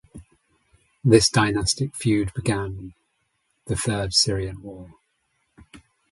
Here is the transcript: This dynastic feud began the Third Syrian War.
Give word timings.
This 1.03 1.29
dynastic 1.29 1.93
feud 1.93 2.33
began 2.33 2.95
the 3.67 3.75
Third 3.75 4.15
Syrian 4.15 4.63
War. 4.63 4.95